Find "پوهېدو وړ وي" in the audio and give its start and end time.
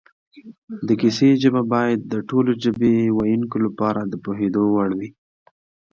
4.23-5.09